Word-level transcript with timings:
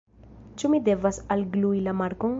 Ĉu 0.61 0.71
mi 0.75 0.81
devas 0.89 1.21
alglui 1.37 1.87
la 1.89 1.97
markon? 2.03 2.29